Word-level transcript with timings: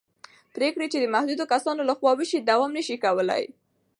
پرېکړې 0.55 0.87
چې 0.93 0.97
د 0.99 1.05
محدودو 1.13 1.45
کسانو 1.53 1.81
له 1.89 1.93
خوا 1.99 2.11
وشي 2.17 2.39
دوام 2.49 2.71
نه 2.77 2.83
شي 2.87 2.95
کولی 3.03 3.43